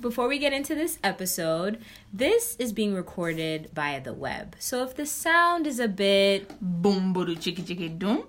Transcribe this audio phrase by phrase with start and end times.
[0.00, 1.78] before we get into this episode,
[2.12, 4.56] this is being recorded via the web.
[4.58, 8.24] So if the sound is a bit boom boom chicky chicky doom,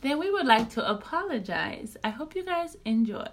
[0.00, 1.96] then we would like to apologize.
[2.02, 3.28] I hope you guys enjoy.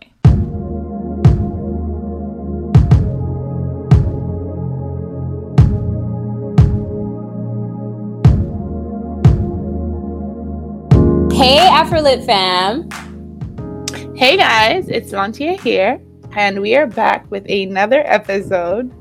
[11.32, 12.89] Hey Afrolit fam.
[14.18, 16.02] Hey guys, it's Lantia here,
[16.36, 18.91] and we are back with another episode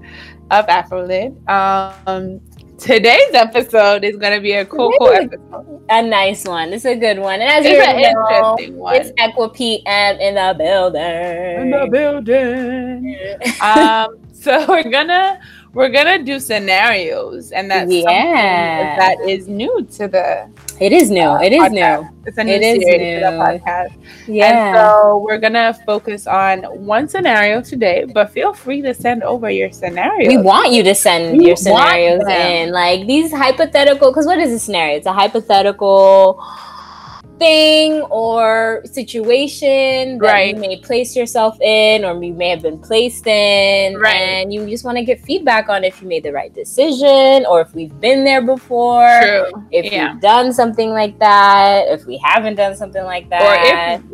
[0.50, 1.34] of Afrolit.
[1.48, 2.40] Um,
[2.78, 5.82] today's episode is going to be a cool, cool episode.
[5.90, 6.72] A nice one.
[6.72, 7.40] It's a good one.
[7.40, 8.94] And as It's you an know, interesting one.
[8.96, 11.60] it's Equa PM in the building.
[11.62, 13.18] in the building.
[13.60, 15.38] um, so we're gonna
[15.74, 18.02] we're gonna do scenarios, and that's Yeah.
[18.02, 20.48] something that is new to the.
[20.80, 21.36] It is new.
[21.42, 21.72] It is podcast.
[22.02, 22.08] new.
[22.26, 23.38] It's a new It is series to the new.
[23.38, 23.92] podcast.
[24.26, 24.74] And Yeah.
[24.74, 29.70] so we're gonna focus on one scenario today, but feel free to send over your
[29.70, 30.28] scenarios.
[30.28, 32.70] we want you to send We your scenarios in.
[32.72, 34.96] Like these hypothetical, because what is a scenario?
[34.96, 36.38] It's a hypothetical
[37.38, 40.54] thing or situation that Right.
[40.54, 44.14] you may place yourself in or you may have been placed in Right.
[44.16, 47.60] and you just want to get feedback on if you made the right decision or
[47.60, 49.64] if we've been there before True.
[49.70, 50.12] if yeah.
[50.12, 53.54] we've done something like that if we haven't done something like that Or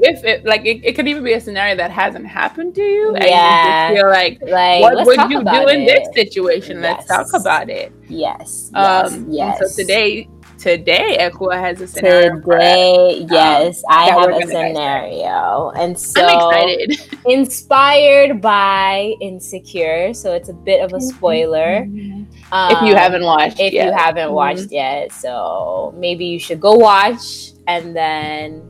[0.03, 2.83] if if it like it, it could even be a scenario that hasn't happened to
[2.83, 3.91] you, and Yeah.
[3.91, 6.81] you feel like, like what would you do in this situation?
[6.83, 7.93] Let's talk about it.
[8.09, 10.29] yes yes Um, and yes So today,
[10.65, 12.41] today, Equa has a scenario.
[12.41, 17.19] Today, yes, I have a scenario, and so I'm excited.
[17.27, 20.15] inspired by Insecure.
[20.15, 21.85] So it's a bit of a spoiler.
[21.85, 22.25] Mm-hmm.
[22.73, 23.87] if you Um, haven't watched, if yet.
[23.87, 24.33] you haven't Mhm.
[24.41, 28.63] watched yet, so maybe you should go watch and then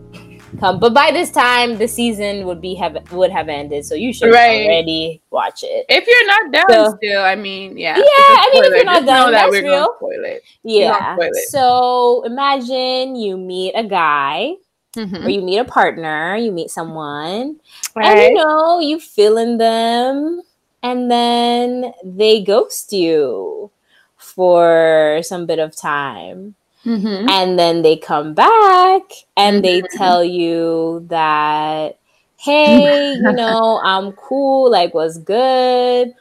[0.59, 0.79] come.
[0.79, 4.33] But by this time, the season would be have would have ended, so you should
[4.33, 4.65] Right.
[4.67, 5.87] already watch it.
[5.89, 7.97] If you're not done So- still, I mean, yeah.
[7.97, 9.73] Yeah, I mean, if you're not Just done, that we're real.
[9.73, 10.43] gonna spoil it.
[10.63, 11.17] Yeah.
[11.17, 11.49] spoil it.
[11.49, 14.55] So imagine you meet a guy
[14.97, 15.27] Mhm.
[15.27, 18.31] or you meet a partner, you meet someone, and Right.
[18.31, 20.43] you know, you feeling them,
[20.83, 23.71] and then they ghost you
[24.17, 26.55] for some bit of time.
[26.85, 27.29] Mhm.
[27.31, 29.03] And then they come back
[29.37, 29.89] and they Mhm.
[29.97, 31.99] tell you that,
[32.37, 36.13] hey, you know, I'm cool, like, was good.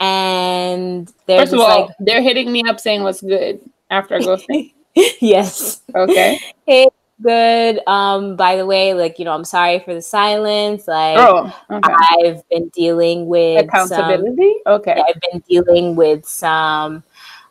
[0.00, 3.60] And they're First of all, like, they're hitting me up saying what's good
[3.90, 4.72] after ghosting.
[5.20, 5.82] yes.
[5.94, 6.38] Okay.
[6.66, 6.88] Hey,
[7.20, 7.80] good.
[7.86, 10.88] Um, by the way, like, you know, I'm sorry for the silence.
[10.88, 11.92] Like, Oh, okay.
[12.24, 14.54] I've been dealing with some, Accountability.
[14.66, 15.02] Okay.
[15.06, 17.04] I've been dealing with some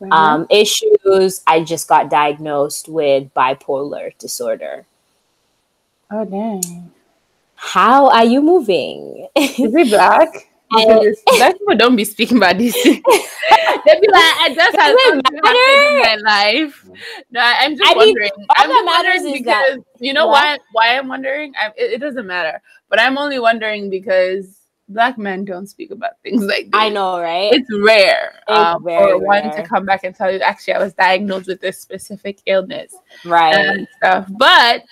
[0.04, 0.12] Mhm.
[0.12, 1.42] um, issues.
[1.48, 4.86] I just got diagnosed with bipolar disorder.
[6.12, 6.92] oh dang.
[7.56, 9.28] How are you moving?
[9.36, 10.30] Is it black?
[11.38, 12.74] Black people don't be speaking about this.
[13.86, 16.86] They be like, I just had Does it something in my life.
[17.32, 18.32] No, I'm just I mean, wondering.
[18.50, 20.62] all I'm that matters wondering is that- because you know What?
[20.74, 20.88] why?
[20.94, 21.54] Why I'm wondering?
[21.62, 22.60] I, it, it doesn't matter.
[22.90, 24.48] But I'm only wondering because
[24.94, 26.72] black men don't speak about things like this.
[26.74, 27.52] I know, right?
[27.54, 30.94] It's rare It's um, for one to come back and tell you, actually, I was
[30.94, 32.96] diagnosed with this specific illness
[33.26, 33.54] right.
[33.56, 34.28] and stuff.
[34.30, 34.84] But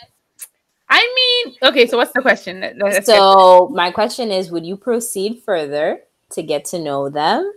[0.90, 2.60] I mean, okay, so what's the question?
[2.60, 6.02] Let- let's get- So my question is, would you proceed further
[6.32, 7.54] to get to know them?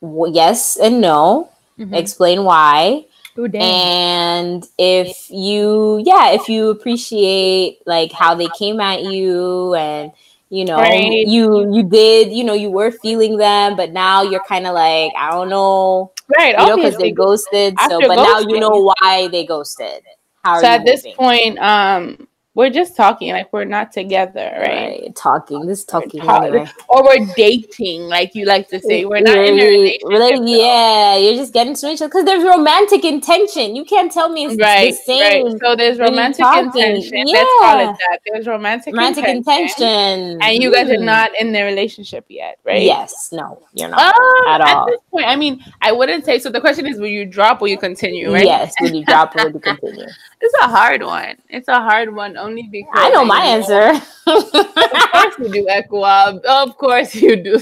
[0.00, 1.50] W- yes and no.
[1.78, 1.94] Mhm.
[1.94, 3.04] Explain why.
[3.38, 3.48] Ooh.
[3.54, 10.12] And if you, yeah, if you appreciate like how they came at you and
[10.50, 11.26] you know Right.
[11.26, 15.12] you you did you know you were feeling them but now you're kind of like
[15.18, 16.12] i don't know.
[16.38, 20.02] Right, you know because they ghosted so but now you know why they ghosted.
[20.44, 25.02] How So at this point, um, we're just talking, like we're not together, right?
[25.02, 26.66] right talking this is talking talk- anyway.
[26.88, 29.04] Or we're dating, like you like to say.
[29.04, 30.08] We're not in a relationship.
[30.08, 34.10] really- yeah you're just getting to know each other because there's romantic intention you can't
[34.10, 35.60] tell me it's Right, the same right.
[35.62, 37.24] So there's romantic intention.
[37.26, 38.18] Let's call it that.
[38.26, 41.04] There's romantic, romantic intention, intention and you guys are Mm.
[41.04, 42.82] not in the relationship yet, right?
[42.82, 44.82] yes no you're not Um, at all.
[44.82, 46.38] At this point, I mean, I wouldn't say.
[46.40, 48.32] So the question is, will you drop or you continue?
[48.32, 48.44] Right?
[48.44, 50.06] Yes, would you drop or would you continue?
[50.40, 51.36] It's a hard one.
[51.48, 53.92] It's a hard one only because I know my answer.
[54.26, 56.40] Of course you do, Equa.
[56.44, 57.58] Of course you do.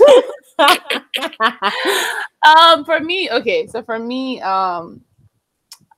[2.44, 3.66] um, for me, okay.
[3.66, 5.00] So for me, um,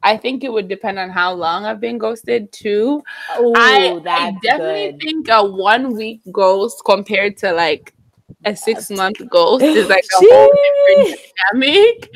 [0.03, 3.03] I think it would depend on how long I've been ghosted too.
[3.38, 5.00] Ooh, I, I definitely good.
[5.03, 7.94] think a one week ghost compared to like
[8.45, 10.53] a six month ghost is like a whole
[10.97, 11.21] different
[11.53, 12.11] dynamic.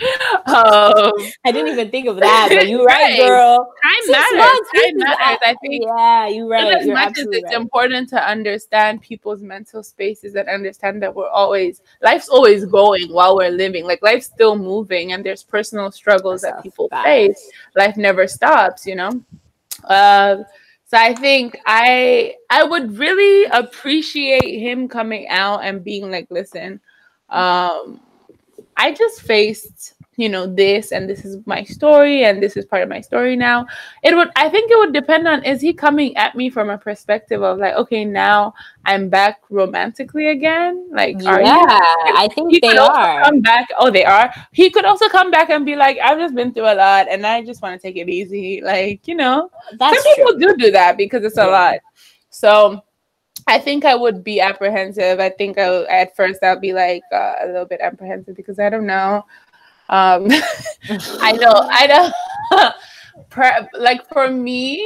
[0.47, 1.12] Um,
[1.44, 3.19] I didn't even think of that, but you're right, Right.
[3.19, 3.73] girl.
[3.82, 4.38] time Six matters.
[4.38, 5.38] months, Time matters.
[5.43, 6.76] I think Yeah, you're right.
[6.79, 7.55] As You're much as it's right.
[7.55, 13.37] important to understand people's mental spaces and understand that we're always life's always going while
[13.37, 17.05] we're living like life's still moving and there's personal struggles That's that people fact.
[17.05, 19.11] face life never stops you know
[19.85, 20.37] uh,
[20.86, 26.81] so i think i i would really appreciate him coming out and being like listen
[27.31, 28.00] um
[28.76, 32.82] i just faced you know this and this is my story and this is part
[32.82, 33.66] of my story now.
[34.02, 36.78] It would i think it would depend on is he coming at me from a
[36.78, 40.88] perspective of like okay now i'm back romantically again?
[40.90, 41.46] Like Yeah, are you
[42.16, 43.22] I think he they are.
[43.25, 44.32] come back oh they are.
[44.52, 47.26] He could also come back and be like i've just been through a lot and
[47.26, 49.50] i just want to take it easy like you know?
[49.78, 50.25] That's some true.
[50.25, 51.78] people do do that because it's a lot.
[52.31, 52.82] So
[53.46, 55.20] i think i would be apprehensive.
[55.20, 58.70] I think I, at first i'll be like uh, a little bit apprehensive because i
[58.70, 59.25] don't know
[59.88, 60.28] um
[61.20, 62.70] I know, I know.
[63.78, 64.84] Like for me,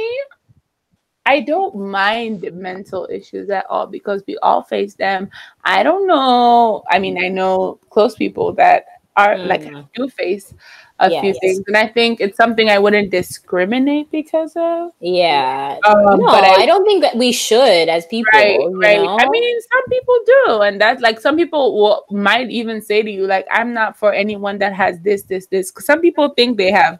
[1.25, 5.29] I don't mind mental issues at all because we all face them.
[5.63, 6.83] I don't know.
[6.89, 8.85] I mean, I know close people that
[9.15, 9.87] are like Mm.
[9.93, 10.53] do face
[10.99, 11.39] a Yeah, few yes.
[11.41, 14.91] things, and I think it's something I wouldn't discriminate because of.
[14.99, 15.77] Yeah.
[15.85, 18.29] Um, no, but I, don't think that we should as people.
[18.33, 19.01] Right, right.
[19.01, 19.17] know?
[19.17, 23.09] I mean, some people do, and that's like some people will, might even say to
[23.09, 26.71] you, like, "I'm not for anyone that has this, this, this." some people think they
[26.71, 26.99] have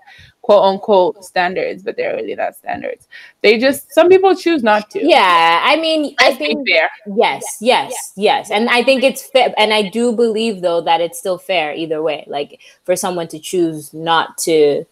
[0.50, 3.08] quote unquote standards, but they're really not standards.
[3.44, 5.00] They just some people choose not to.
[5.06, 5.62] yeah.
[5.64, 6.90] I mean, I think fair.
[7.16, 9.54] yes, yes, yes, and I think it's fair.
[9.60, 12.24] And I do believe though that it's still fair either way.
[12.28, 14.86] Like for someone to choose not to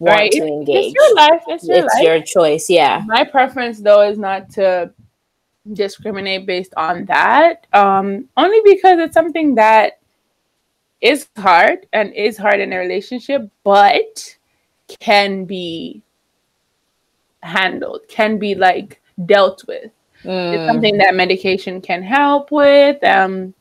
[0.00, 0.32] want Right.
[0.32, 1.42] to It's engage, your life.
[1.46, 1.84] It's your life.
[1.86, 2.02] it's life.
[2.04, 2.68] your choice.
[2.68, 3.04] Yeah.
[3.06, 4.90] My preference though is not to
[5.72, 7.68] discriminate based on that.
[7.72, 10.00] Um, only because it's something that
[11.00, 14.35] is hard and is hard in a relationship, but
[14.88, 16.02] can be
[17.42, 19.90] handled, can be like dealt with.
[20.24, 23.02] It's Mm, something that medication can help with.
[23.04, 23.54] Um,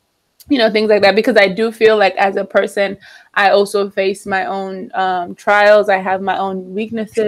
[0.49, 1.15] you know, things like that.
[1.15, 2.97] Because I do feel like as a person,
[3.33, 5.89] I also face my own um, trials.
[5.89, 7.25] I have my own weaknesses.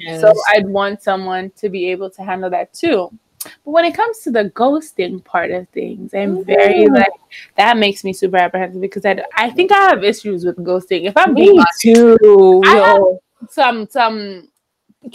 [0.00, 0.20] yeah.
[0.20, 3.10] So I'd want someone to be able to handle that too.
[3.44, 6.94] But when it comes to the ghosting part of things, I'm very Mhm.
[6.96, 7.12] like
[7.56, 11.04] that makes me super apprehensive because I, I think I have issues with ghosting.
[11.04, 12.62] If I'm me being honest, too.
[12.64, 13.02] I have
[13.50, 14.48] some some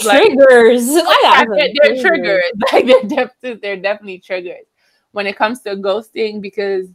[0.03, 0.87] like- triggers.
[0.95, 2.43] I got they're, they're triggers.
[2.71, 4.65] Like they're definitely they're definitely triggers
[5.11, 6.87] when it comes to ghosting because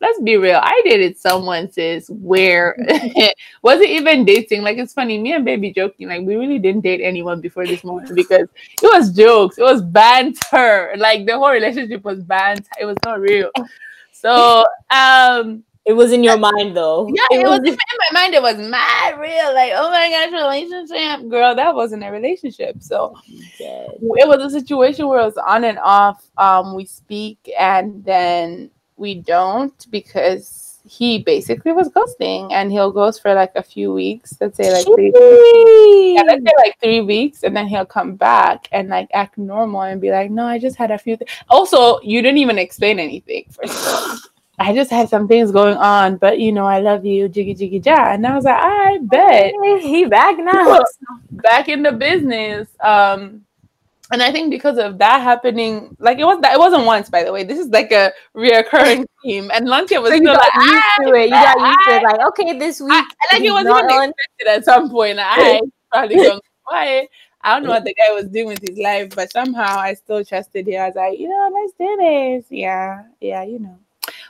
[0.00, 2.76] let's be real, I dated someone sis where
[3.62, 4.62] was it even dating.
[4.62, 7.82] Like it's funny, me and baby joking, like we really didn't date anyone before this
[7.84, 8.48] moment because
[8.82, 10.92] it was jokes, it was banter.
[10.96, 13.50] Like the whole relationship was banter, it was not real.
[14.12, 17.06] So um It was in your mind though.
[17.14, 18.34] yeah, it was in my mind.
[18.34, 19.54] It was mad real.
[19.54, 21.54] Like, oh my gosh, relationship, girl.
[21.54, 22.82] That wasn't a relationship.
[22.82, 23.14] So
[23.60, 26.28] it was a situation where it was on and off.
[26.36, 33.20] Um, we speak and then we don't because he basically was ghosting, and he'll ghost
[33.20, 34.36] for like a few weeks.
[34.40, 35.12] Let's say like three.
[36.14, 39.82] Yeah, let's say like three weeks, and then he'll come back and like act normal
[39.82, 41.28] and be like, "No, I just had a few." Th-.
[41.48, 43.46] Also, you didn't even explain anything.
[44.58, 47.78] I just had some things going on, but you know, I love you, jiggy jiggy
[47.84, 48.14] ja.
[48.14, 49.52] And I was like, I bet
[49.82, 50.80] he back now.
[51.30, 52.68] back in the business.
[52.80, 53.45] Um,
[54.12, 57.24] and I think because of that happening, like it was that it wasn't once, by
[57.24, 57.44] the way.
[57.44, 59.50] This is like a reoccurring theme.
[59.52, 61.24] And Lantia was So you got like, used "Ah, to it.
[61.24, 62.02] You got used to it.
[62.02, 62.92] Like, okay, this week.
[62.92, 65.18] I- like it was not even expected at some point.
[65.20, 65.60] I
[65.92, 67.08] probably going quiet.
[67.42, 70.24] I don't know what the guy was doing with his life, but somehow I still
[70.24, 70.80] trusted him.
[70.82, 72.46] I was like, you know, let's do this.
[72.50, 73.78] Yeah, yeah, you know.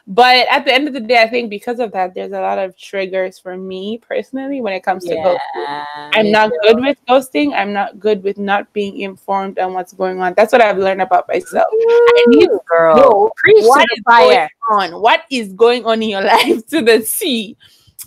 [0.08, 2.60] But at the end of the day, I think because of that, there's a lot
[2.60, 5.84] of triggers for me personally when it comes to ghosting.
[6.14, 7.52] I'm not good with ghosting.
[7.52, 10.34] I'm not good with not being informed on what's going on.
[10.34, 11.66] That's what I've learned about myself.
[11.72, 12.96] I need Ooh, girl.
[12.96, 15.00] know what is going on.
[15.02, 17.56] What is going on in your life to the sea?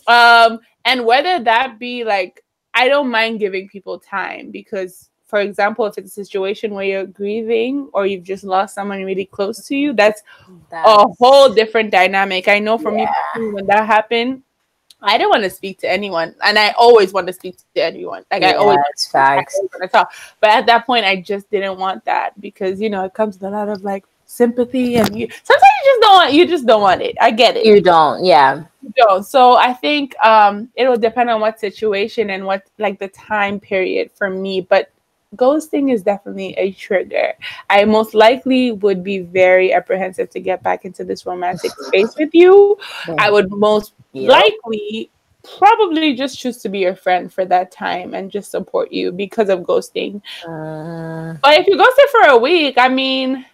[0.07, 5.85] Um, and whether that be like, I don't mind giving people time because, for example,
[5.85, 9.75] if it's a situation where you're grieving or you've just lost someone really close to
[9.75, 10.23] you, that's
[10.71, 12.47] a whole different dynamic.
[12.47, 13.13] I know for me Yeah.
[13.33, 14.41] personally, when that happened,
[15.01, 18.25] I didn't want to speak to anyone, and I always want to speak to anyone.
[18.31, 18.79] Like I always
[19.11, 19.57] facts.
[19.81, 23.13] to talk, but at that point, I just didn't want that because you know it
[23.13, 26.47] comes with a lot of like sympathy, and you sometimes you just don't want you
[26.47, 27.15] just don't want it.
[27.21, 27.65] I get it.
[27.65, 28.25] You don't.
[28.25, 28.65] Yeah.
[28.81, 29.23] You don't.
[29.23, 33.59] So I think um, it will depend on what situation and what like the time
[33.59, 34.91] period for me, but
[35.35, 37.33] ghosting is definitely a trigger.
[37.69, 42.33] I most likely would be very apprehensive to get back into this romantic space with
[42.33, 42.77] you.
[43.17, 44.31] I would most yep.
[44.31, 45.09] likely
[45.57, 49.49] probably just choose to be your friend for that time and just support you because
[49.49, 50.21] of ghosting.
[50.47, 53.45] Uh, but if you ghosted for a week, I mean,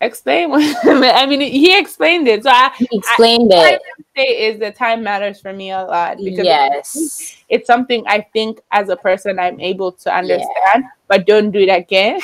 [0.00, 2.42] explain I mean, he explained it.
[2.42, 3.82] So I he explained I, it.
[3.84, 8.26] I say is the time matters for me a lot because yes, it's something I
[8.32, 10.88] think as a person I'm able to understand, yeah.
[11.08, 12.20] but don't do it again.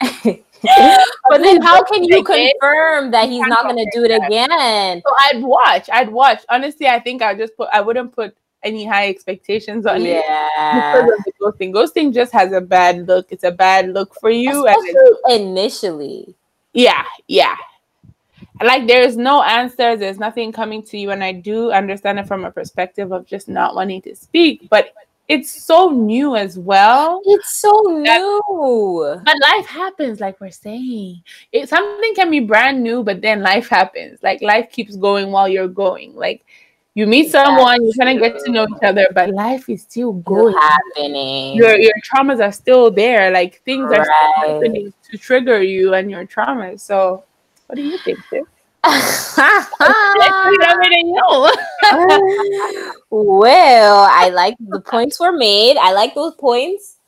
[0.64, 5.02] but then how can you confirm that he's not going to do it again?
[5.06, 5.88] So I'd watch.
[5.92, 6.42] I'd watch.
[6.48, 7.68] Honestly, I think I just put.
[7.72, 10.20] I wouldn't put any high expectations on yeah.
[10.20, 11.72] it because of the ghosting.
[11.72, 13.30] Ghosting just has a bad look.
[13.30, 14.66] It's a bad look for you.
[15.28, 16.34] initially.
[16.74, 17.56] Yeah, yeah.
[18.62, 22.44] Like there's no answers, there's nothing coming to you, and I do understand it from
[22.44, 24.92] a perspective of just not wanting to speak, but
[25.26, 27.22] it's so new as well.
[27.24, 29.20] It's so new.
[29.24, 31.22] But life happens, like we're saying.
[31.50, 34.22] It something can be brand new, but then life happens.
[34.22, 36.14] Like life keeps going while you're going.
[36.14, 36.44] Like
[36.94, 40.12] you meet someone, you kind of get to know each other, but life is still
[40.12, 40.54] going.
[40.54, 41.56] happening.
[41.56, 43.32] Your your traumas are still there.
[43.32, 43.98] Like things right.
[43.98, 46.80] are still happening to trigger you and your traumas.
[46.80, 47.24] So
[47.66, 48.44] what do you think, sis?
[53.10, 55.76] well, I like the points were made.
[55.76, 56.98] I like those points.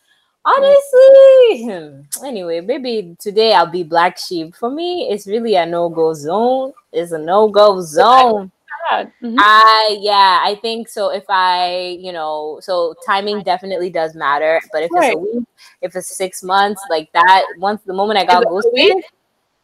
[0.44, 4.54] Honestly, hmm, anyway, maybe today I'll be black sheep.
[4.54, 6.72] For me, it's really a no go zone.
[6.92, 8.52] It's a no go zone.
[8.90, 9.36] Mm-hmm.
[9.38, 11.10] I yeah, I think so.
[11.10, 14.60] If I, you know, so timing definitely does matter.
[14.72, 15.12] But if right.
[15.12, 15.44] it's a week,
[15.82, 19.04] if it's six months, like that, once the moment I got ghosted,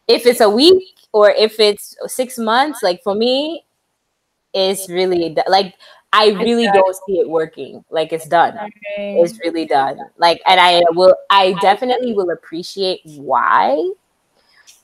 [0.07, 3.65] if it's a week or if it's six months, like for me,
[4.53, 5.75] it's really like
[6.13, 7.83] I really don't see it working.
[7.89, 8.55] Like it's done.
[8.97, 9.97] It's really done.
[10.17, 13.89] Like, and I will, I definitely will appreciate why.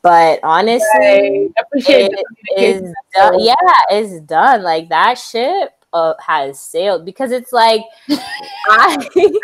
[0.01, 2.25] But honestly, it
[2.57, 3.39] is done.
[3.39, 3.55] Yeah,
[3.89, 4.63] it's done.
[4.63, 9.09] Like that ship uh, has sailed because it's like I,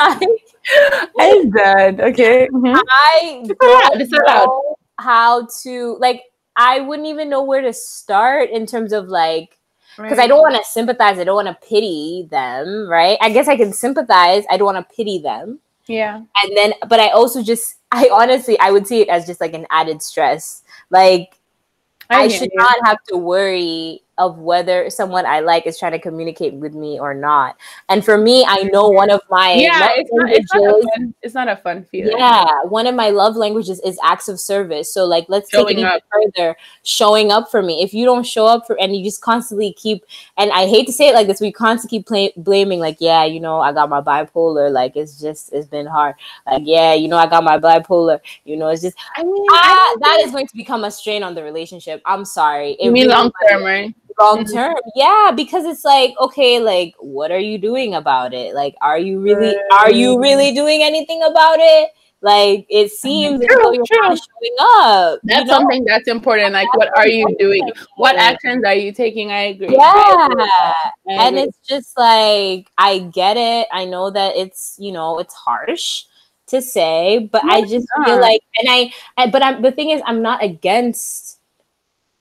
[0.00, 0.36] I,
[1.18, 2.00] I'm done.
[2.00, 2.80] Okay, mm-hmm.
[2.90, 6.22] I don't know how to like.
[6.56, 9.58] I wouldn't even know where to start in terms of like
[9.96, 10.24] because right.
[10.24, 11.18] I don't want to sympathize.
[11.18, 13.18] I don't want to pity them, right?
[13.20, 14.44] I guess I can sympathize.
[14.50, 15.60] I don't want to pity them.
[15.86, 16.16] Yeah.
[16.16, 19.54] And then, but I also just, I honestly, I would see it as just like
[19.54, 20.62] an added stress.
[20.90, 21.38] Like,
[22.10, 22.58] I, I should you.
[22.58, 26.98] not have to worry of whether someone I like is trying to communicate with me
[26.98, 27.56] or not.
[27.88, 31.14] And for me, I know one of my yeah, it's not, it's, not a fun,
[31.22, 32.16] it's not a fun feeling.
[32.16, 34.92] Yeah, one of my love languages is acts of service.
[34.92, 36.56] So like, let's showing take it even further.
[36.82, 37.82] Showing up for me.
[37.82, 40.04] If you don't show up for, and you just constantly keep,
[40.36, 43.24] and I hate to say it like this, we constantly keep play, blaming like, yeah,
[43.24, 44.70] you know, I got my bipolar.
[44.70, 46.14] Like it's just, it's been hard.
[46.46, 48.20] Like yeah, you know, I got my bipolar.
[48.44, 51.22] You know, it's just, I mean, I, ah, that is going to become a strain
[51.22, 52.00] on the relationship.
[52.04, 52.72] I'm sorry.
[52.72, 53.94] It you mean really long term, right?
[54.18, 54.54] Long mm-hmm.
[54.54, 54.74] term.
[54.94, 58.54] Yeah because it's like okay like what are you doing about it?
[58.54, 61.90] Like are you really are you really doing anything about it?
[62.20, 64.16] Like it seems true, you're true.
[64.16, 65.52] showing up that's you know?
[65.52, 67.70] something that's important like what are you doing?
[67.96, 69.30] What actions are you taking?
[69.30, 69.68] I agree.
[69.70, 70.28] Yeah
[71.06, 73.68] and it's just like i get it.
[73.72, 76.04] I know that it's you know it's harsh
[76.46, 79.90] to say but no, i just feel like and I, I but i'm the thing
[79.90, 81.33] is i'm not against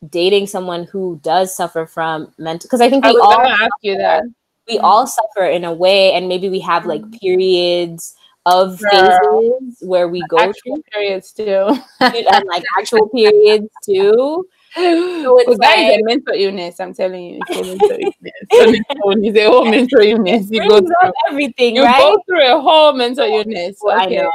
[0.09, 3.97] dating someone who does suffer from mental because I think we I all ask you
[3.97, 4.23] that
[4.67, 4.85] we mm-hmm.
[4.85, 7.17] all suffer in a way, and maybe we have like mm-hmm.
[7.17, 14.45] periods of phases where we go actual through periods too, and like actual periods too.
[14.75, 14.81] So
[15.39, 16.79] it's well, like, is a mental illness.
[16.79, 18.33] I'm telling you, it's a mental illness.
[18.51, 20.47] So it's a whole mental illness.
[20.49, 21.75] You go through everything.
[21.75, 21.99] You right?
[21.99, 23.77] go through a whole mental illness.
[23.83, 23.95] Okay.
[23.95, 24.31] I know.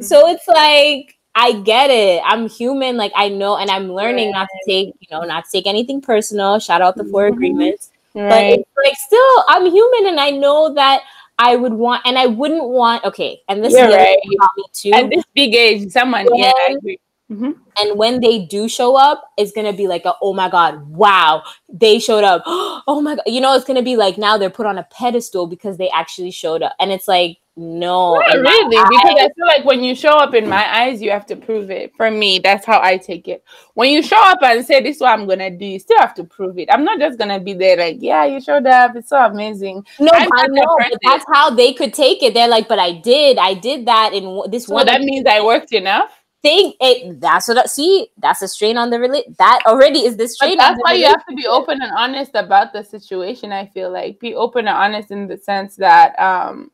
[0.00, 2.22] So it's like I get it.
[2.24, 2.96] I'm human.
[2.96, 4.40] Like I know, and I'm learning right.
[4.40, 6.58] not to take, you know, not to take anything personal.
[6.58, 7.34] Shout out the 4 mm-hmm.
[7.34, 7.90] agreements.
[8.14, 8.30] Right.
[8.30, 11.02] But it's like still, I'm human, and I know that
[11.38, 13.04] I would want, and I wouldn't want.
[13.04, 14.18] Okay, and this You're is right.
[14.26, 14.90] me too.
[14.92, 16.94] At this big age, someone, when, yeah.
[17.30, 17.50] Mm-hmm.
[17.78, 21.42] And when they do show up, it's gonna be like, a, oh my god, wow,
[21.68, 22.42] they showed up.
[22.46, 25.46] oh my god, you know, it's gonna be like now they're put on a pedestal
[25.46, 29.64] because they actually showed up, and it's like, no, Not really, because I feel like
[29.64, 31.92] when you show up in my eyes, you have to prove it.
[31.96, 33.42] For me, that's how I take it.
[33.74, 36.14] When you show up and say, "This is what I'm gonna do," you still have
[36.14, 36.68] to prove it.
[36.70, 38.94] I'm not just gonna be there like, "Yeah, you showed up.
[38.94, 42.32] It's so amazing." No, I'm I know, but that's how they could take it.
[42.32, 45.44] They're like, "But I did, I did that in this so one." that means I
[45.44, 50.00] worked enough thing it that's what see that's a strain on the relate that already
[50.00, 52.82] is the strain but that's why you have to be open and honest about the
[52.82, 54.20] situation i feel like.
[54.20, 56.70] Be open and honest in the sense that um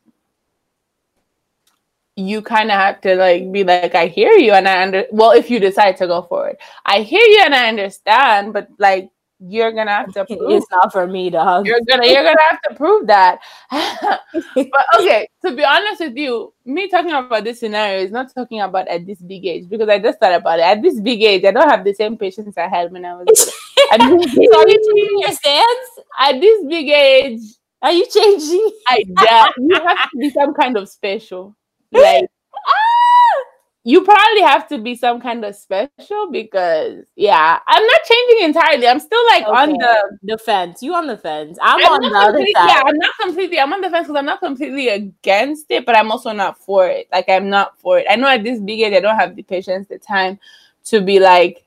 [2.15, 5.31] you kind of have to like be like i hear you and i under well
[5.31, 6.57] if you decide to go forward.
[6.85, 10.91] I hear you and i understand but like you're gonna have to prove it's not
[10.91, 11.65] for me dog.
[11.65, 13.39] You're gonna you're gonna have to prove that.
[14.55, 18.61] But okay to be honest with you me talking about this scenario is not talking
[18.61, 20.63] about at this big age because i just thought about it.
[20.63, 23.27] At this big age i don't have the same patience i had when i was
[23.91, 25.89] at this so are you changing your stance?
[26.19, 27.41] At this big age
[27.85, 28.71] are you changing?
[28.87, 31.55] I doubt you have to be some kind of special.
[31.91, 32.25] Like
[33.87, 38.87] you probably have to be some kind of special because yeah i'm not changing entirely
[38.87, 39.51] i'm still like okay.
[39.51, 42.81] on the the fence you on the fence i'm, I'm on the other side yeah
[42.83, 46.11] i'm not completely i'm on the fence because i'm not completely against it but i'm
[46.11, 48.93] also not for it like i'm not for it i know at this big age
[48.93, 50.39] i don't have the patience the time
[50.83, 51.65] to be like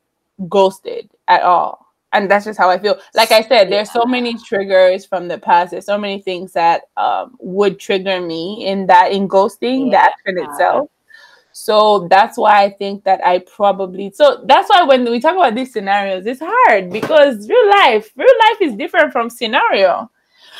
[0.48, 2.98] ghosted at all and that's just how I feel.
[3.14, 5.72] Like I said, there's so many triggers from the past.
[5.72, 10.06] There's so many things that um, would trigger me in that in ghosting, yeah.
[10.06, 10.88] the action itself.
[11.60, 15.56] So that's why I think that I probably so that's why when we talk about
[15.56, 20.08] these scenarios, it's hard because real life, real life is different from scenario.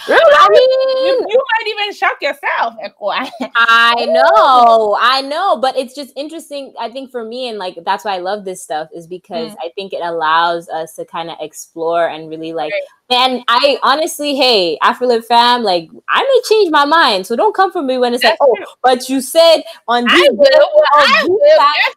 [0.08, 0.34] Really?
[0.38, 0.70] I mean,
[1.06, 2.74] you, you, might even shock yourself.
[3.56, 6.72] I know, I know, but it's just interesting.
[6.80, 9.56] I think for me, and like that's why I love this stuff, is because mm.
[9.62, 12.72] I think it allows us to kind of explore and really like.
[12.72, 12.82] Right.
[13.10, 17.72] And I honestly, hey, Afrolit fam, like I may change my mind, so don't come
[17.72, 21.24] for me when it's that's like, oh, but you said on this, I will, I
[21.26, 21.38] will.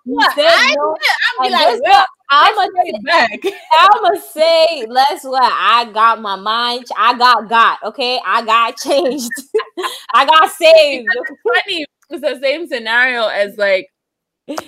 [0.05, 0.97] you said I no, will.
[1.39, 3.39] I'm like, well, I'm gonna say back.
[3.79, 6.85] I'm gonna say, let's what I got my mind.
[6.97, 8.21] I got got okay.
[8.25, 9.29] I got changed.
[10.13, 11.07] I got saved.
[11.13, 11.85] It's funny.
[12.09, 13.87] It's the same scenario as like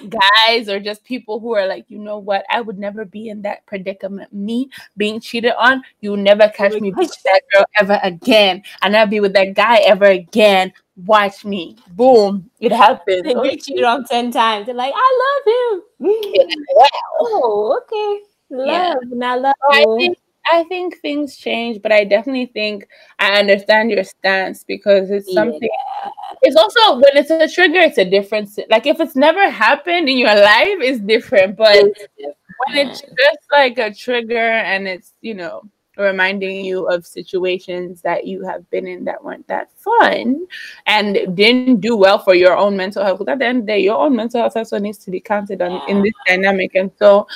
[0.09, 3.41] guys or just people who are like, you know what, I would never be in
[3.43, 4.31] that predicament.
[4.33, 8.63] Me being cheated on, you will never catch me with that girl ever again.
[8.81, 10.73] I'll never be with that guy ever again.
[11.05, 11.77] Watch me.
[11.91, 12.49] Boom.
[12.59, 13.23] It happens.
[13.23, 14.67] They get cheated on 10 times.
[14.67, 15.81] They're like, I love him.
[15.99, 16.85] Yeah.
[17.19, 18.23] Oh, okay.
[18.51, 18.67] Love.
[18.67, 18.93] Yeah.
[19.05, 19.55] Not love.
[19.71, 20.17] I think
[20.51, 22.88] I think things change, but I definitely think
[23.19, 25.62] I understand your stance because it's something.
[25.62, 26.09] Yeah.
[26.41, 28.59] It's also when it's a trigger, it's a difference.
[28.69, 31.55] Like if it's never happened in your life, it's different.
[31.55, 32.38] But it's different.
[32.67, 35.63] when it's just like a trigger and it's you know
[35.97, 40.45] reminding you of situations that you have been in that weren't that fun
[40.88, 43.19] and didn't do well for your own mental health.
[43.19, 45.19] Because at the end of the day, your own mental health also needs to be
[45.19, 45.86] counted on yeah.
[45.88, 46.75] in this dynamic.
[46.75, 47.27] And so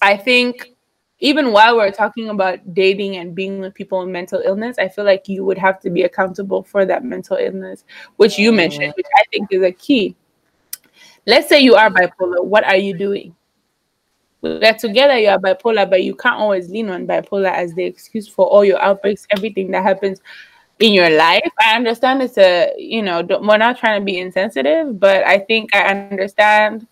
[0.00, 0.71] I think
[1.22, 5.04] even while we're talking about dating and being with people with mental illness, I feel
[5.04, 7.84] like you would have to be accountable for that mental illness,
[8.16, 10.16] which you mentioned, which I think is a key.
[11.24, 12.44] Let's say you are bipolar.
[12.44, 13.36] What are you doing?
[14.40, 18.26] We're together, you are bipolar, but you can't always lean on bipolar as the excuse
[18.26, 20.20] for all your outbreaks, everything that happens
[20.80, 21.48] in your life.
[21.60, 25.72] I understand it's a, you know, we're not trying to be insensitive, but I think
[25.72, 26.88] I understand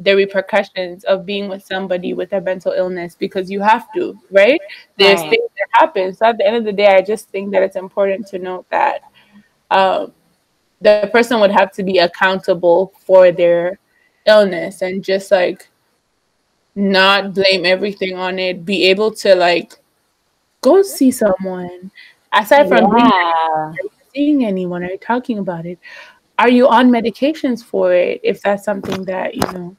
[0.00, 4.60] the repercussions of being with somebody with a mental illness because you have to, right?
[4.96, 5.30] There's right.
[5.30, 6.14] things that happen.
[6.14, 8.66] So at the end of the day, I just think that it's important to note
[8.70, 9.02] that
[9.70, 10.12] um,
[10.80, 13.78] the person would have to be accountable for their
[14.26, 15.68] illness and just like
[16.74, 19.74] not blame everything on it, be able to like
[20.60, 21.90] go see someone.
[22.32, 23.72] Aside from yeah.
[23.74, 25.78] being, seeing anyone, are you talking about it?
[26.38, 29.76] Are you on medications for it if that's something that you know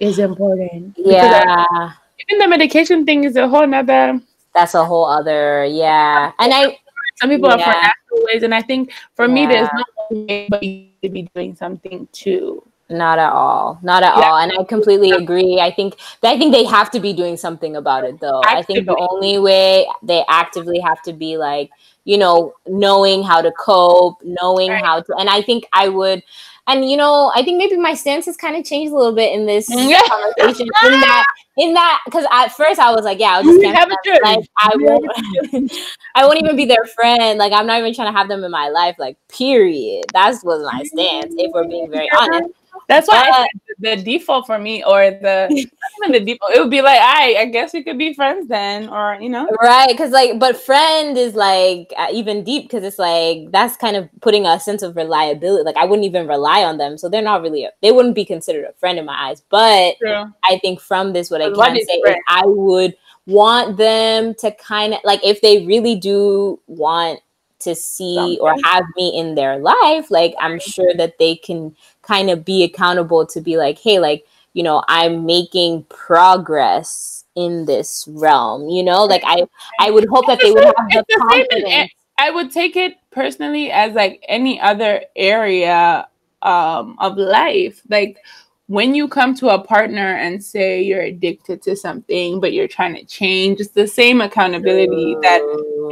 [0.00, 0.94] is important.
[0.96, 1.92] Yeah.
[2.18, 4.20] even the medication thing is a whole nother.
[4.54, 6.32] That's a whole other, yeah.
[6.38, 6.78] And I,
[7.16, 7.56] some people yeah.
[7.56, 9.34] are for natural ways, and I think for yeah.
[9.34, 12.62] me, there's no way but you to be doing something too.
[12.90, 13.78] Not at all.
[13.82, 14.24] Not at yeah.
[14.24, 14.38] all.
[14.38, 15.58] And I completely agree.
[15.58, 18.42] I think I think they have to be doing something about it though.
[18.44, 18.58] Actively.
[18.58, 21.70] I think the only way they actively have to be like,
[22.04, 24.84] you know, knowing how to cope, knowing right.
[24.84, 26.22] how to and I think I would
[26.66, 29.32] and you know, I think maybe my stance has kind of changed a little bit
[29.32, 30.66] in this conversation.
[30.84, 33.88] in that, in that, because at first I was like, yeah, I'll just have
[34.22, 35.72] like I won't,
[36.14, 37.38] I won't even be their friend.
[37.38, 38.96] Like I'm not even trying to have them in my life.
[38.98, 40.06] Like period.
[40.12, 41.34] That was my stance.
[41.36, 42.50] If we're being very honest.
[42.88, 43.46] That's why
[43.78, 47.44] the default for me, or the even the default, it would be like, I, I
[47.46, 49.88] guess we could be friends then, or you know, right?
[49.88, 54.08] Because like, but friend is like uh, even deep because it's like that's kind of
[54.20, 55.64] putting a sense of reliability.
[55.64, 58.24] Like I wouldn't even rely on them, so they're not really, a, they wouldn't be
[58.24, 59.42] considered a friend in my eyes.
[59.48, 60.24] But True.
[60.44, 62.94] I think from this, what I can say is, I would
[63.26, 67.20] want them to kind of like if they really do want
[67.60, 71.74] to see or have me in their life, like I'm sure that they can
[72.06, 77.64] kind of be accountable to be like, hey, like, you know, I'm making progress in
[77.64, 79.04] this realm, you know?
[79.04, 79.46] Like I
[79.80, 80.74] I would hope that they would have
[81.08, 81.90] the confidence.
[82.18, 86.06] I would take it personally as like any other area
[86.42, 87.82] um, of life.
[87.88, 88.18] Like
[88.66, 92.94] when you come to a partner and say you're addicted to something, but you're trying
[92.94, 95.40] to change, it's the same accountability that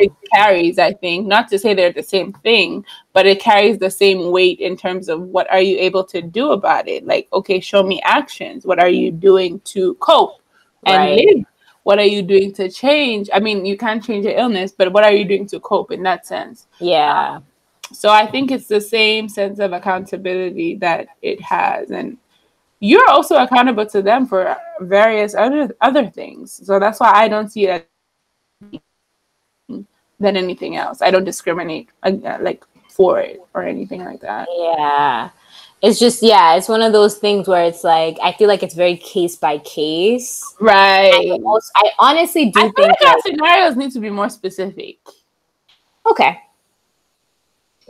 [0.02, 1.26] it carries, I think.
[1.26, 5.08] Not to say they're the same thing, but it carries the same weight in terms
[5.08, 7.06] of what are you able to do about it?
[7.06, 8.66] Like, okay, show me actions.
[8.66, 10.40] What are you doing to cope
[10.84, 11.26] and Right.
[11.26, 11.44] live?
[11.84, 13.28] What are you doing to change?
[13.32, 16.02] I mean, you can't change your illness, but what are you doing to cope in
[16.04, 16.66] that sense?
[16.78, 17.40] Yeah.
[17.92, 21.90] So I think it's the same sense of accountability that it has.
[21.90, 22.16] And
[22.80, 26.60] you're also accountable to them for various other other things.
[26.64, 28.80] So that's why I don't see it as
[30.22, 31.02] than anything else.
[31.02, 34.48] I don't discriminate uh, like for it or anything like that.
[34.50, 35.30] Yeah.
[35.82, 38.74] It's just yeah, it's one of those things where it's like I feel like it's
[38.74, 40.54] very case by case.
[40.60, 41.12] Right.
[41.12, 44.98] I, almost, I honestly do I think like our scenarios need to be more specific.
[46.06, 46.38] okay.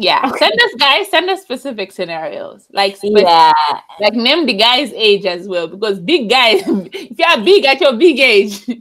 [0.03, 0.21] Yeah.
[0.27, 0.39] Okay.
[0.39, 2.67] Send us guys, send us specific scenarios.
[2.73, 3.53] Like spe- Yeah.
[4.01, 5.69] like name the guy's age as well.
[5.69, 8.75] Because big guys, if you're big at your big age, I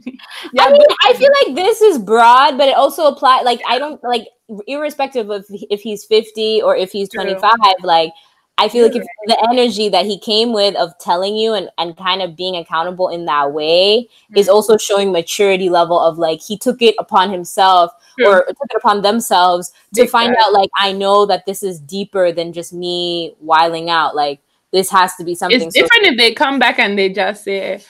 [0.52, 3.78] you're mean, big- I feel like this is broad, but it also applies Like, I
[3.78, 4.26] don't like,
[4.66, 7.22] irrespective of if he's fifty or if he's True.
[7.22, 7.56] twenty five.
[7.82, 8.12] Like,
[8.58, 11.96] I feel like if the energy that he came with of telling you and and
[11.96, 14.52] kind of being accountable in that way is Mm.
[14.52, 18.28] also showing maturity level of like he took it upon himself True.
[18.28, 22.30] or took it upon themselves to find out like I know that this is deeper
[22.30, 24.14] than just me wiling out.
[24.14, 25.60] Like, this has to be something.
[25.60, 27.80] it's different if they come back and they just say,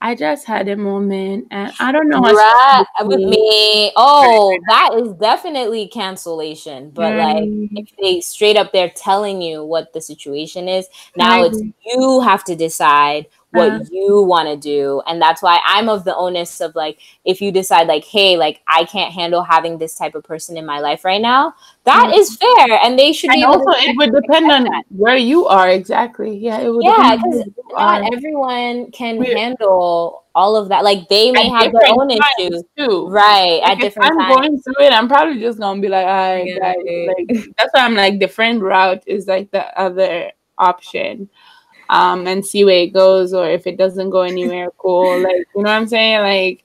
[0.00, 3.92] I just had a moment and I don't know right with me.
[3.96, 6.90] Oh, that is definitely cancellation.
[6.90, 7.70] But like Mm.
[7.76, 12.44] if they straight up they're telling you what the situation is, now it's you have
[12.44, 13.26] to decide
[13.56, 13.84] what Uh.
[13.90, 15.02] you want to do.
[15.06, 18.60] And that's why I'm of the onus of like if you decide like, hey, like
[18.68, 22.18] I can't handle having this type of person in my life right now, that Mhm.
[22.18, 22.78] is fair.
[22.84, 25.68] And they should be And able to also, it would depend on where you are
[25.70, 26.36] exactly.
[26.36, 26.84] Yeah, it would.
[26.84, 28.10] Yeah, depend on 'cause where you not are.
[28.14, 30.84] everyone can We're- handle all of that.
[30.84, 32.62] Like they may At have their own issues.
[32.76, 33.06] too.
[33.08, 33.60] Right.
[33.62, 34.34] Like at if different I'm times.
[34.36, 37.08] going through it, I'm probably just gonna be like, all right, Yeah, guys.
[37.08, 41.30] Like that's why I'm like the friend route is like the other option.
[41.88, 45.20] Um, and see where it goes, or if it doesn't go anywhere, cool.
[45.20, 46.20] Like you know what I'm saying?
[46.20, 46.64] Like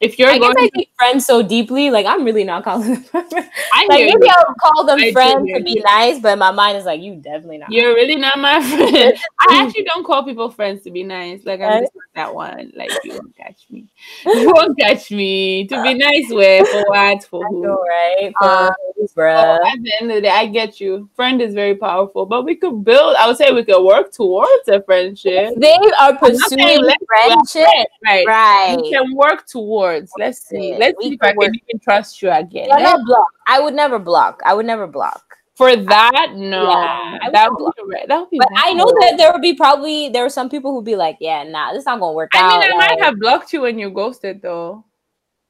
[0.00, 3.02] if you're I guess going, I friends so deeply, like I'm really not calling them.
[3.04, 3.32] friends.
[3.72, 4.32] I like maybe you.
[4.36, 7.58] I'll call them I friends to be nice, but my mind is like, you definitely
[7.58, 7.72] not.
[7.72, 9.18] You're really not my friend.
[9.40, 11.46] I actually don't call people friends to be nice.
[11.46, 12.72] Like I'm just that one.
[12.74, 13.86] Like you won't catch me.
[14.26, 15.66] You won't catch me.
[15.68, 17.24] To be nice with for what?
[17.24, 17.62] For who?
[17.62, 18.32] know, right?
[18.38, 18.72] For uh,
[19.14, 21.08] So at the end of the day, I get you.
[21.14, 23.16] Friend is very powerful, but we could build.
[23.16, 25.54] I would say we could work towards a friendship.
[25.56, 28.26] They are I'm not saying pursuing let's do a friendship, friend, right?
[28.26, 28.76] right?
[28.80, 29.85] We can work towards.
[30.18, 30.72] Let's see.
[30.72, 30.78] it.
[30.80, 32.66] Let's see if I can even trust you again.
[32.68, 32.82] Yeah, Eh?
[32.82, 33.28] not block.
[33.48, 34.40] I would never block.
[34.44, 35.22] I would never block.
[35.54, 37.94] For that, no, Yeah, I that would be.
[38.08, 38.38] That would be.
[38.38, 41.16] But I know that there would be probably there are some people who'd be like,
[41.18, 42.60] yeah, nah, this not gonna work I out.
[42.60, 44.84] mean, I like- might have blocked you when you ghosted, though.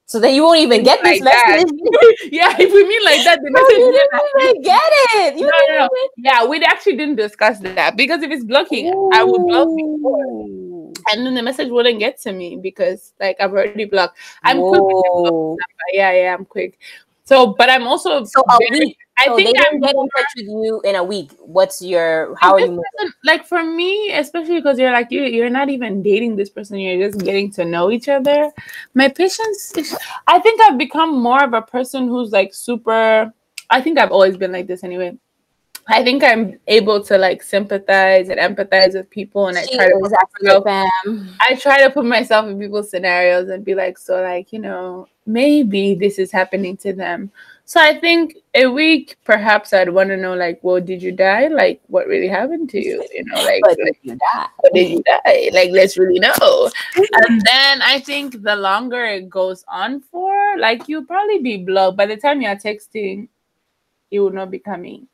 [0.08, 1.64] so then you won't even get this Like that.
[1.66, 2.30] message.
[2.30, 3.78] yeah, if we mean like that, the No, message.
[3.78, 4.80] you didn't even get
[5.16, 5.34] it.
[5.38, 5.84] You No, no, no.
[5.90, 10.45] even- Yeah, we actually didn't discuss that because if it's blocking, I would block before,
[11.12, 14.18] And then the message wouldn't get to me because like I've already blocked.
[14.42, 15.48] I'm quick with the block Whoa.
[15.50, 15.88] number.
[15.92, 16.78] Yeah, yeah, I'm quick.
[17.24, 18.98] So, but I'm also So a very- week.
[19.18, 21.30] I so think I'm didn't get in touch with you in a week.
[21.40, 22.82] What's your how are you?
[23.24, 26.78] like for me, especially because you're like you, you're not even dating this person.
[26.78, 28.50] You're just getting to know each other.
[28.92, 29.72] My patience.
[29.76, 33.32] Is, I think I've become more of a person who's like super.
[33.70, 35.16] I think I've always been like this anyway.
[35.88, 39.88] I think I'm able to like sympathize and empathize with people, and I She try
[39.88, 41.36] to myself fam.
[41.40, 45.06] I try to put myself in people's scenarios and be like, so like, you know,
[45.26, 47.30] maybe this is happening to them.
[47.68, 51.48] So I think a week, perhaps I'd want to know, like, well, did you die?
[51.48, 53.04] Like, what really happened to you?
[53.12, 54.46] You know, like, But like, you die.
[54.72, 55.50] did you die?
[55.52, 56.70] Like, let's really know.
[56.94, 61.96] And then I think the longer it goes on for, like, you'll probably be blocked.
[61.96, 63.26] By the time you're texting,
[64.12, 65.08] it will not be coming.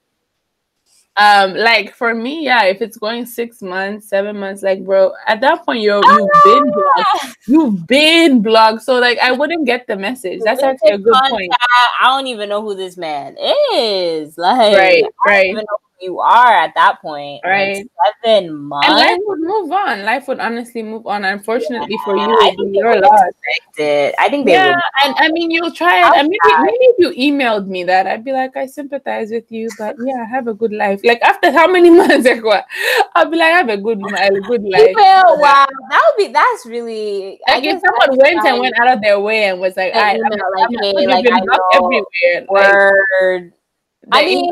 [1.16, 5.42] Um, like for me, yeah, if it's going six months, seven months, like bro, at
[5.42, 7.00] that point you're you've been blocked.
[7.00, 7.34] Ah!
[7.46, 8.82] You've been blocked.
[8.82, 10.40] So like I wouldn't get the message.
[10.42, 11.52] That's actually a good point.
[12.00, 13.36] I don't even know who this man
[13.74, 14.38] is.
[14.38, 15.54] Like, Right, right.
[16.02, 17.42] Even know who you are at that point.
[17.44, 17.86] Like, Right.
[18.24, 18.88] seven months.
[18.88, 20.04] And life would move on.
[20.04, 21.24] Life would honestly move on.
[21.24, 23.30] Unfortunately for you, I think they your loss.
[23.78, 24.14] it.
[24.18, 24.82] I think they Yeah, would.
[25.04, 26.04] and I mean you'll try it.
[26.06, 29.50] I'll And maybe maybe if you emailed me that, I'd be like, I sympathize with
[29.50, 31.00] you, but yeah, have a good life.
[31.04, 32.66] Like after how many months, like what?
[33.14, 34.86] I'll be like, I have a good, a good life.
[34.88, 36.32] People, wow, that would be.
[36.32, 37.40] That's really.
[37.48, 39.94] I Like if guess someone went and went out of their way and was like,
[39.94, 42.46] I, I'm, like, I'm hey, you've like, been I blocked know everywhere.
[42.54, 42.74] Like,
[43.20, 43.52] word.
[43.52, 43.61] The
[44.10, 44.50] I mean,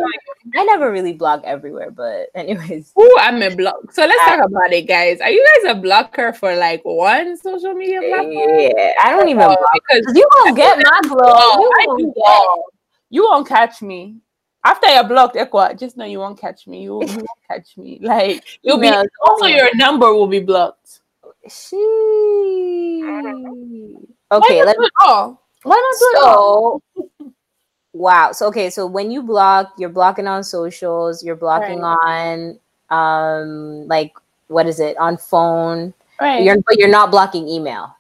[0.55, 2.93] I never really blog everywhere, but anyways.
[2.99, 3.91] Ooh, I'm a block.
[3.93, 5.21] So let's talk about it, guys.
[5.21, 8.59] Are you guys a blocker for like one social media platform?
[8.61, 9.59] Yeah, I don't even Oh, blog.
[9.75, 11.19] because 'Cause You won't get my blog.
[11.21, 12.75] Oh, You won't get-
[13.11, 14.19] You won't catch me.
[14.65, 16.83] After you're blocked, Equa, just know you won't catch me.
[16.83, 17.99] You, you won't catch me.
[18.03, 21.01] Like you'll be No, also your number will be blocked.
[21.49, 21.77] She.
[23.03, 23.21] Why
[24.33, 25.43] Okay, not let do it all?
[25.65, 26.83] Why not do it all?
[27.93, 32.59] Wow so okay so when you block you're blocking on socials you're blocking on
[32.91, 34.13] um like
[34.49, 36.45] what is it on phone Right.
[36.45, 37.97] you're but you're not blocking email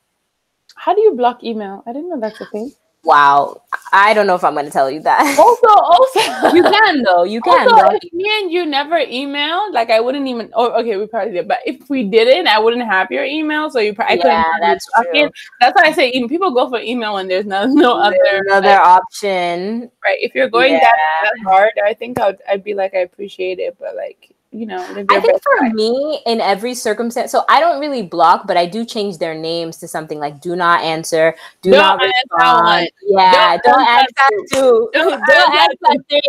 [0.76, 1.82] How do you block email?
[1.86, 2.72] I didn't know that's a thing.
[3.02, 3.60] Wow
[3.92, 7.24] i don't know if i'm going to tell you that Also, also, you can though
[7.24, 10.50] you can Also, if me and you never emailed, like I wouldn't even.
[10.54, 11.48] Oh, okay, we probably did.
[11.48, 13.70] But if we didn't, I wouldn't have your email.
[13.70, 14.32] So you probably couldn't.
[14.32, 17.46] yeah that's you true That's why I say even people go for email when there's
[17.46, 18.16] no no other.
[18.48, 20.18] Another option right.
[20.20, 20.80] If you're going Yeah.
[20.80, 24.66] that, that hard, I think I'd I'd be like I appreciate it, but like you
[24.66, 25.72] know, live I think best for life.
[25.74, 29.78] me, in every circumstance, so I don't really block, but I do change their names
[29.78, 32.86] to something like "do not answer," "do Don't not answer respond." one.
[33.02, 34.90] Yeah, Don't don't, answer answer two.
[34.92, 36.22] Don't Don't answer answer three.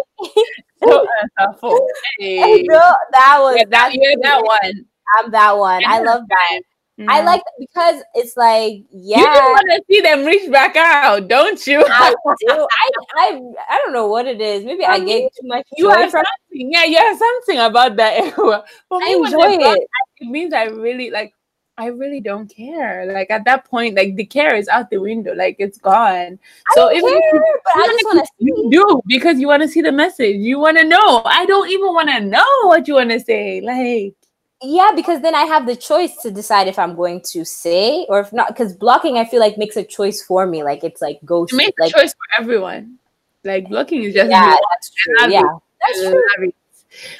[0.83, 1.05] So
[1.39, 1.87] awful.
[2.19, 2.63] Hey.
[2.67, 4.85] No, that was Yeah, that, that's you're that one.
[5.19, 5.83] I'm that one.
[5.85, 6.61] I love that.
[7.07, 7.25] I Mhm.
[7.25, 9.19] like that because it's like yeah.
[9.19, 11.83] You just want to see them reach back out, don't you?
[11.85, 12.67] I do.
[12.71, 14.63] I, I I don't know what it is.
[14.63, 17.59] Maybe I For me, get too much You have from something, yeah, you have something
[17.59, 18.33] about that.
[18.35, 19.87] For I me, when enjoy it.
[20.19, 21.33] it means I really like.
[21.77, 23.05] I really don't care.
[23.11, 25.33] Like at that point, like the care is out the window.
[25.33, 26.37] Like it's gone.
[26.37, 29.67] I So don't care, you- but I just want to do because you want to
[29.67, 30.35] see the message.
[30.37, 31.23] You want to know.
[31.25, 33.61] I don't even want to know what you want to say.
[33.61, 34.13] Like
[34.63, 38.19] Yeah, because then I have the choice to decide if I'm going to say or
[38.19, 38.49] if not.
[38.49, 40.63] Because blocking, I feel like makes a choice for me.
[40.63, 41.49] Like it's like ghost.
[41.49, 42.97] to make like a choice for everyone.
[43.43, 45.31] Like blocking is just yeah, that's true.
[45.31, 45.41] Yeah,
[45.81, 46.23] that's uh, true.
[46.37, 46.55] love it.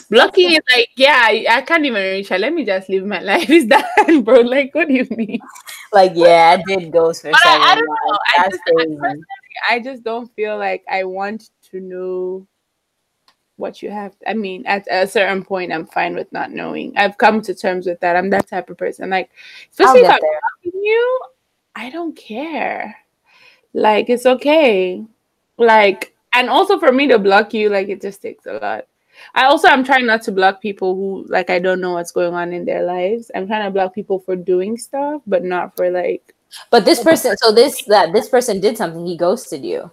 [0.10, 2.38] Blocking is like, yeah, I, can't even reach her.
[2.38, 3.49] Let me just live my life.
[3.49, 3.88] Is that,
[4.25, 4.41] bro?
[4.41, 5.39] Like, what do you mean?
[5.93, 8.19] Like yeah, I did ghost for But I- I don't know.
[8.38, 9.25] I just-
[9.69, 12.47] I just don't feel like I want to know
[13.62, 14.13] what you have.
[14.28, 16.93] I mean, at a certain point, I'm fine with not knowing.
[16.97, 18.17] I've come to terms with that.
[18.17, 19.10] I'm that type of person.
[19.10, 19.30] Like,
[19.71, 21.19] especially if I'm you,
[21.76, 22.97] I don't care.
[23.74, 25.06] Like, it's okay.
[25.58, 28.88] Like, and also for me to block you, like, it just takes a lot.
[29.36, 32.34] I also I'm trying not to block people who like I don't know what's going
[32.34, 33.30] on in their lives.
[33.36, 36.34] I'm trying to block people for doing stuff, but not for like
[36.69, 39.06] But this person, so this that this person did something.
[39.06, 39.91] He ghosted you.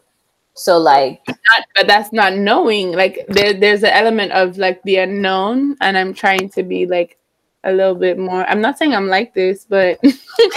[0.59, 2.93] So like, not, but that's not knowing.
[2.93, 7.19] Like there, there's an element of like the unknown, and I'm trying to be like
[7.65, 8.45] a little bit more.
[8.49, 10.13] I'm not saying I'm like this, but I'm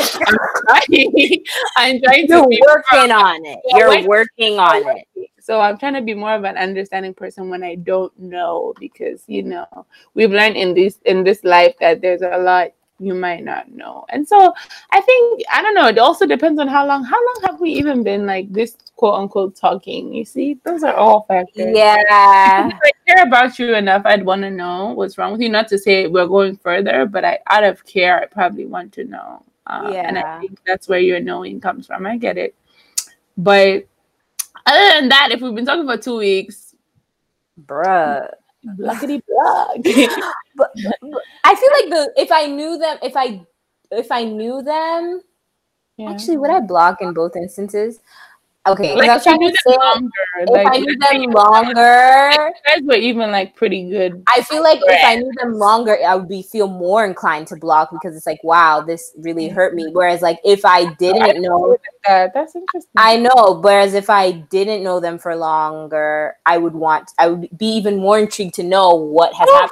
[0.90, 1.44] trying.
[1.78, 3.60] I'm trying to you're be working on it.
[3.66, 5.08] You're like- working on it.
[5.40, 9.24] So I'm trying to be more of an understanding person when I don't know, because
[9.28, 9.68] you know
[10.14, 14.06] we've learned in this in this life that there's a lot you might not know,
[14.10, 14.54] and so
[14.92, 15.88] I think I don't know.
[15.88, 17.04] It also depends on how long.
[17.04, 20.14] How long have we even been like this quote unquote talking?
[20.14, 21.76] You see, those are all factors.
[21.76, 22.68] Yeah.
[22.68, 25.50] If I care about you enough, I'd want to know what's wrong with you.
[25.50, 29.04] Not to say we're going further, but I, out of care, I probably want to
[29.06, 29.44] know.
[29.66, 32.06] Uh, And I think that's where your knowing comes from.
[32.06, 32.56] I get it.
[33.38, 33.88] But
[34.66, 36.76] other than that, if we've been talking for two weeks,
[37.66, 38.30] Bruh.
[38.80, 39.78] Luckity block.
[41.44, 43.46] I feel like the if I knew them, if I
[43.92, 45.22] if I knew them,
[45.98, 46.12] Yeah.
[46.12, 48.00] actually, would I block in both instances?
[48.68, 52.54] Okay, like I if trying knew them longer, if like, I knew them longer.
[52.68, 54.22] guys were even like pretty good.
[54.28, 57.56] I feel like if I knew them longer, I would be feel more inclined to
[57.56, 59.56] block because it's like, wow, this really mm-hmm.
[59.56, 59.90] hurt me.
[59.92, 61.76] Whereas, like, if I oh, didn't know,
[62.08, 62.92] That that's interesting.
[62.98, 63.60] I know.
[63.64, 67.98] Whereas, if I didn't know them for longer, I would want, I would be even
[67.98, 69.72] more intrigued to know what has Oh, happened,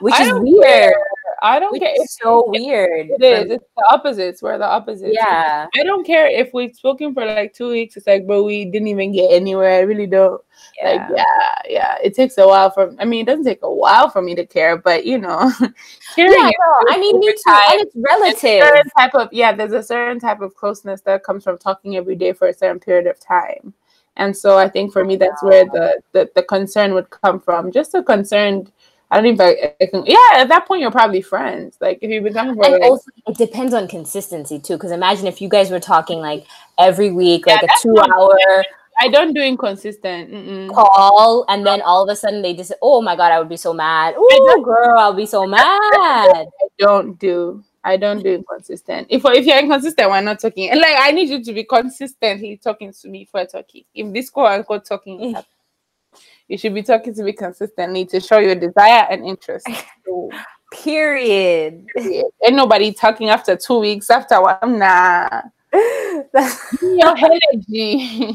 [0.00, 0.64] which I is weird.
[0.64, 1.07] care.
[1.42, 1.92] I don't Which care.
[2.02, 3.10] is so weird.
[3.10, 3.50] It is.
[3.52, 4.42] It's the opposites.
[4.42, 5.12] We're the opposites.
[5.14, 5.66] Yeah.
[5.76, 7.96] I don't care if we've spoken for like two weeks.
[7.96, 9.72] It's like, bro, we didn't even get anywhere.
[9.78, 10.40] I really don't.
[10.80, 10.90] Yeah.
[11.08, 11.54] Like, Yeah.
[11.68, 11.96] yeah.
[12.02, 12.94] It takes a while for.
[12.98, 15.50] I mean, it doesn't take a while for me to care, but you know,
[16.16, 17.36] caring Yeah, no, I mean, me too.
[17.70, 18.66] And it's relative.
[18.66, 19.52] certain type of yeah.
[19.52, 22.80] There's a certain type of closeness that comes from talking every day for a certain
[22.80, 23.72] period of time,
[24.16, 27.70] and so I think for me that's where the the, the concern would come from.
[27.70, 28.72] Just a concerned.
[29.10, 29.40] I don't even.
[29.80, 31.78] I, can, yeah, at that point you're probably friends.
[31.80, 34.74] Like if you've been talking for And like, also, it depends on consistency too.
[34.74, 36.46] Because imagine if you guys were talking like
[36.78, 38.64] every week, Yeah, like a two-hour.
[39.00, 40.32] I don't do inconsistent.
[40.32, 40.74] Mm-mm.
[40.74, 43.56] call, and then all of a sudden they just, oh my God, I would be
[43.56, 44.14] so mad.
[44.16, 45.62] Oh, girl, I'll be so mad.
[45.62, 46.46] I
[46.78, 47.62] don't do.
[47.84, 49.06] I don't do inconsistent.
[49.08, 50.70] If if you're inconsistent, we're not talking.
[50.70, 53.84] And like I need you to be consistently talking to me for talking.
[53.94, 55.34] If this quote unquote talking,
[56.48, 59.68] You should be talking to me consistently to show your desire and interest.
[60.04, 60.30] So,
[60.72, 61.86] Period.
[61.96, 64.78] ain't nobody talking after two weeks after one.
[64.78, 65.42] Nah.
[65.72, 68.34] Your energy.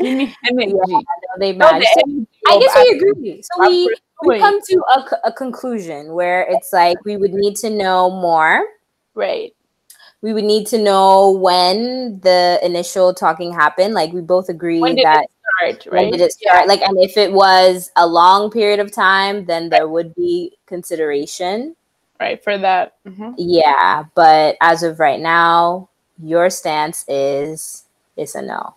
[0.00, 0.74] Give me energy.
[0.86, 1.00] Yeah,
[1.38, 1.84] they match.
[2.06, 3.42] energy I guess we agree.
[3.42, 3.94] So we
[4.26, 8.64] we come to a, a conclusion where it's like we would need to know more.
[9.14, 9.54] Right.
[10.20, 13.94] We would need to know when the initial talking happened.
[13.94, 15.86] Like we both agree that start?
[15.92, 16.12] when Right.
[16.12, 16.66] did it start?
[16.68, 21.76] Like, and if it was a long period of time, then there would be consideration.
[22.20, 22.94] Right for that.
[23.06, 23.34] Mhm.
[23.36, 25.88] Yeah, but as of right now,
[26.22, 27.84] your stance is
[28.16, 28.74] it's a no,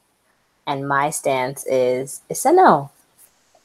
[0.66, 2.90] and my stance is it's a no.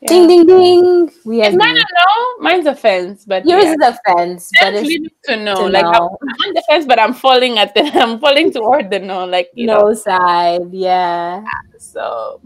[0.03, 0.09] Yeah.
[0.09, 1.11] Ding ding ding.
[1.25, 1.59] We It's agree.
[1.59, 2.11] mine a no.
[2.43, 3.75] Mine's a fence, but Yours yeah.
[3.75, 5.55] is a fence, but it's need to know.
[5.55, 7.83] to like I'm on the fence, but I'm falling at the.
[8.03, 9.25] I'm falling toward the no.
[9.25, 9.89] Like you know.
[9.89, 10.69] no side.
[10.75, 11.43] Yeah.
[11.79, 12.41] So.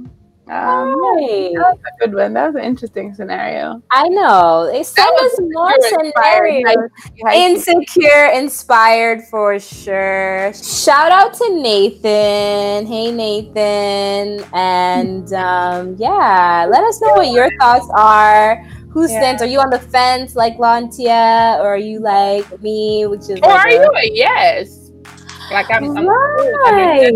[0.48, 1.50] Um, Right.
[1.54, 2.32] that was a good one.
[2.34, 3.82] That was an interesting scenario.
[3.90, 4.70] I know.
[4.72, 6.90] It send was us more insecure inspired, scenarios.
[7.34, 10.52] Insecure inspired for sure.
[10.54, 12.86] Shout out to Nathan.
[12.86, 14.44] Hey Nathan.
[14.54, 18.62] And um, yeah, let us know what your thoughts are.
[18.90, 19.18] Who Yeah.
[19.18, 19.42] stands?
[19.42, 21.58] Are you on the fence like Lantia?
[21.58, 24.85] Or are you like me, which is Or like are a- you a yes?
[25.50, 27.12] Like I'm, I'm right?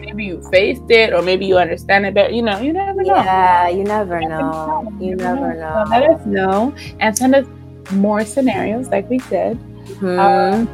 [0.00, 2.32] maybe you faced it, or maybe you understand it better.
[2.32, 3.14] You know, you never know.
[3.14, 4.92] Yeah, you never know.
[5.00, 5.84] You never So know.
[5.90, 7.46] let us know and send us
[7.92, 9.56] more scenarios, like we said.
[9.98, 10.64] Hmm.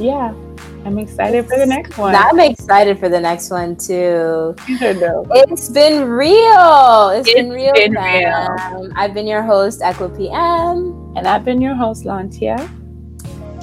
[0.00, 0.32] Yeah,
[0.84, 2.14] I'm excited for the next one.
[2.14, 4.54] I'm excited for the next one too.
[4.66, 5.28] These are dope.
[5.32, 7.10] It's been real.
[7.10, 7.72] it's been real.
[7.74, 8.92] been fam.
[8.96, 11.12] I've been your host, Echo PM.
[11.14, 12.68] And I've been your host, Lantia.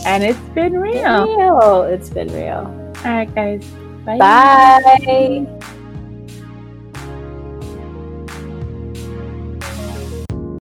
[0.05, 1.25] And it's been real.
[1.37, 1.83] Real.
[1.83, 2.65] It's been real.
[3.05, 3.65] All right, guys.
[4.05, 5.58] Bye.